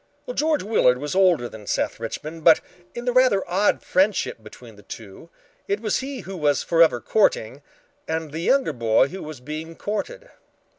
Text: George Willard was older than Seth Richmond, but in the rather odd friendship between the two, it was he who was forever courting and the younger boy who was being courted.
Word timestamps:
George 0.33 0.63
Willard 0.63 0.97
was 0.97 1.13
older 1.13 1.47
than 1.47 1.67
Seth 1.67 1.99
Richmond, 1.99 2.43
but 2.43 2.59
in 2.95 3.05
the 3.05 3.13
rather 3.13 3.47
odd 3.47 3.83
friendship 3.83 4.41
between 4.41 4.75
the 4.75 4.81
two, 4.81 5.29
it 5.67 5.79
was 5.79 5.99
he 5.99 6.21
who 6.21 6.35
was 6.35 6.63
forever 6.63 6.99
courting 6.99 7.61
and 8.07 8.31
the 8.31 8.39
younger 8.39 8.73
boy 8.73 9.09
who 9.09 9.21
was 9.21 9.39
being 9.39 9.75
courted. 9.75 10.31